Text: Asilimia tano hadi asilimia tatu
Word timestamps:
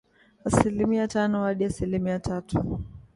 Asilimia 0.45 1.07
tano 1.07 1.43
hadi 1.43 1.65
asilimia 1.65 2.19
tatu 2.19 2.79